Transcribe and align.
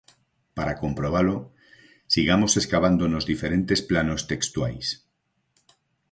Para 0.57 0.77
comprobalo, 0.83 1.37
sigamos 2.13 2.51
escavando 2.61 3.03
nos 3.07 3.27
diferentes 3.31 3.79
planos 3.89 4.21
textuais. 4.31 4.87